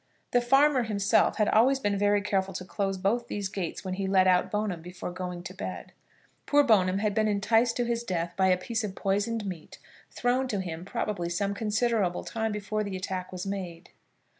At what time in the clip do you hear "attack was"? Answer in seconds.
12.97-13.45